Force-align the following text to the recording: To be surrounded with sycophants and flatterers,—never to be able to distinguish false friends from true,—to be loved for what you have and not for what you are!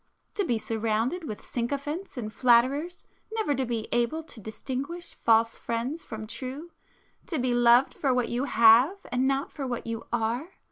To 0.33 0.43
be 0.43 0.57
surrounded 0.57 1.25
with 1.25 1.45
sycophants 1.45 2.17
and 2.17 2.33
flatterers,—never 2.33 3.53
to 3.53 3.65
be 3.67 3.87
able 3.91 4.23
to 4.23 4.39
distinguish 4.39 5.13
false 5.13 5.59
friends 5.59 6.03
from 6.03 6.25
true,—to 6.25 7.37
be 7.37 7.53
loved 7.53 7.93
for 7.93 8.11
what 8.11 8.29
you 8.29 8.45
have 8.45 8.97
and 9.11 9.27
not 9.27 9.51
for 9.51 9.67
what 9.67 9.85
you 9.85 10.07
are! 10.11 10.53